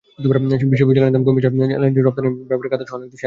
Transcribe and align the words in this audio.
বিশ্বব্যাপী 0.71 0.93
জ্বালানির 0.95 1.15
দাম 1.15 1.23
কমে 1.27 1.41
যাওয়ায় 1.43 1.75
এলএনজি 1.77 1.99
রপ্তানির 2.01 2.33
ব্যাপারে 2.49 2.69
কাতারসহ 2.71 2.93
অনেক 2.97 3.01
দেশই 3.03 3.09
আগ্রহী। 3.11 3.19